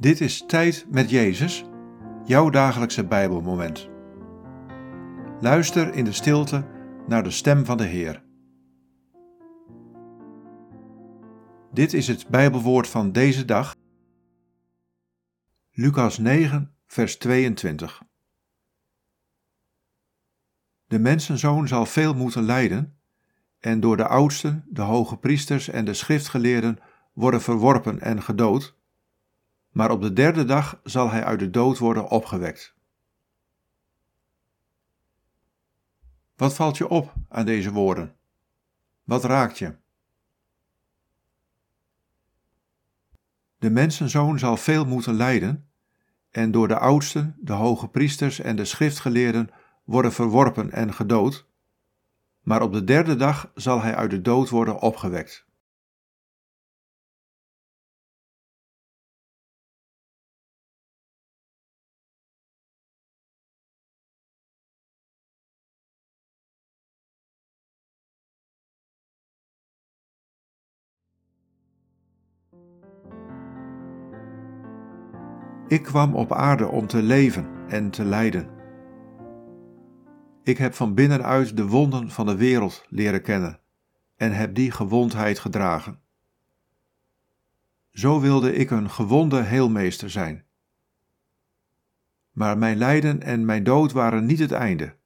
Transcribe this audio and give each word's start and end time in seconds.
Dit 0.00 0.20
is 0.20 0.44
Tijd 0.46 0.86
met 0.90 1.10
Jezus, 1.10 1.64
jouw 2.24 2.50
dagelijkse 2.50 3.06
Bijbelmoment. 3.06 3.88
Luister 5.40 5.94
in 5.94 6.04
de 6.04 6.12
stilte 6.12 6.66
naar 7.06 7.22
de 7.22 7.30
stem 7.30 7.64
van 7.64 7.76
de 7.76 7.84
Heer. 7.84 8.24
Dit 11.72 11.92
is 11.92 12.08
het 12.08 12.28
Bijbelwoord 12.28 12.88
van 12.88 13.12
deze 13.12 13.44
dag. 13.44 13.76
Lucas 15.70 16.18
9, 16.18 16.74
vers 16.86 17.16
22. 17.16 18.02
De 20.86 20.98
mensenzoon 20.98 21.68
zal 21.68 21.86
veel 21.86 22.14
moeten 22.14 22.42
lijden 22.42 22.98
en 23.58 23.80
door 23.80 23.96
de 23.96 24.06
oudsten, 24.06 24.64
de 24.68 24.82
hoge 24.82 25.16
priesters 25.16 25.68
en 25.68 25.84
de 25.84 25.94
schriftgeleerden 25.94 26.78
worden 27.12 27.40
verworpen 27.40 28.00
en 28.00 28.22
gedood 28.22 28.77
maar 29.78 29.90
op 29.90 30.02
de 30.02 30.12
derde 30.12 30.44
dag 30.44 30.80
zal 30.84 31.10
hij 31.10 31.24
uit 31.24 31.38
de 31.38 31.50
dood 31.50 31.78
worden 31.78 32.08
opgewekt. 32.08 32.74
Wat 36.36 36.54
valt 36.54 36.76
je 36.76 36.88
op 36.88 37.12
aan 37.28 37.46
deze 37.46 37.72
woorden? 37.72 38.16
Wat 39.04 39.24
raakt 39.24 39.58
je? 39.58 39.76
De 43.58 43.70
mensenzoon 43.70 44.38
zal 44.38 44.56
veel 44.56 44.84
moeten 44.84 45.14
lijden 45.14 45.68
en 46.30 46.50
door 46.50 46.68
de 46.68 46.78
oudsten, 46.78 47.36
de 47.40 47.52
hoge 47.52 47.88
priesters 47.88 48.40
en 48.40 48.56
de 48.56 48.64
schriftgeleerden 48.64 49.50
worden 49.84 50.12
verworpen 50.12 50.70
en 50.70 50.94
gedood, 50.94 51.46
maar 52.42 52.62
op 52.62 52.72
de 52.72 52.84
derde 52.84 53.16
dag 53.16 53.50
zal 53.54 53.80
hij 53.80 53.94
uit 53.94 54.10
de 54.10 54.20
dood 54.20 54.48
worden 54.48 54.80
opgewekt. 54.80 55.47
Ik 75.68 75.82
kwam 75.82 76.14
op 76.14 76.32
aarde 76.32 76.68
om 76.68 76.86
te 76.86 77.02
leven 77.02 77.68
en 77.68 77.90
te 77.90 78.04
lijden. 78.04 78.50
Ik 80.42 80.58
heb 80.58 80.74
van 80.74 80.94
binnenuit 80.94 81.56
de 81.56 81.66
wonden 81.66 82.10
van 82.10 82.26
de 82.26 82.36
wereld 82.36 82.84
leren 82.88 83.22
kennen 83.22 83.60
en 84.16 84.32
heb 84.32 84.54
die 84.54 84.70
gewondheid 84.70 85.38
gedragen. 85.38 86.00
Zo 87.90 88.20
wilde 88.20 88.52
ik 88.54 88.70
een 88.70 88.90
gewonde 88.90 89.42
heelmeester 89.42 90.10
zijn. 90.10 90.44
Maar 92.30 92.58
mijn 92.58 92.76
lijden 92.76 93.22
en 93.22 93.44
mijn 93.44 93.64
dood 93.64 93.92
waren 93.92 94.26
niet 94.26 94.38
het 94.38 94.52
einde. 94.52 94.96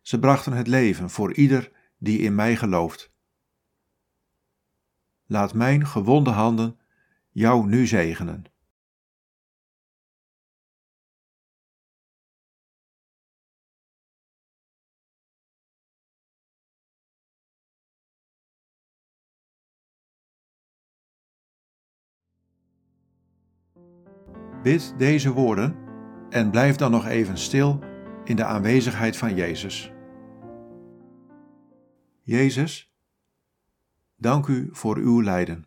Ze 0.00 0.18
brachten 0.18 0.52
het 0.52 0.66
leven 0.66 1.10
voor 1.10 1.34
ieder 1.34 1.72
die 1.98 2.18
in 2.18 2.34
mij 2.34 2.56
gelooft. 2.56 3.12
Laat 5.26 5.54
mijn 5.54 5.86
gewonde 5.86 6.30
handen 6.30 6.78
jou 7.30 7.66
nu 7.66 7.86
zegenen. 7.86 8.44
Bid 24.62 24.94
deze 24.96 25.32
woorden 25.32 25.76
en 26.30 26.50
blijf 26.50 26.76
dan 26.76 26.90
nog 26.90 27.06
even 27.06 27.38
stil 27.38 27.78
in 28.24 28.36
de 28.36 28.44
aanwezigheid 28.44 29.16
van 29.16 29.34
Jezus. 29.34 29.92
Jezus, 32.22 32.92
dank 34.16 34.46
u 34.46 34.68
voor 34.72 34.96
uw 34.96 35.22
lijden. 35.22 35.66